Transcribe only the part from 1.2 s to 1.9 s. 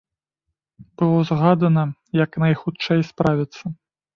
загадана,